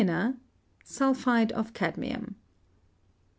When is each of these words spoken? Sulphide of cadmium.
Sulphide 0.83 1.51
of 1.51 1.73
cadmium. 1.73 2.35